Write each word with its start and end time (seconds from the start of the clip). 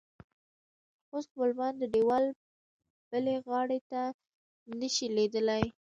اوس 1.13 1.25
خپلوان 1.31 1.73
د 1.77 1.83
دیوال 1.93 2.25
بلې 3.09 3.35
غاړې 3.47 3.79
ته 3.89 4.01
نه 4.79 4.87
شي 4.95 5.07
لیدلی. 5.17 5.63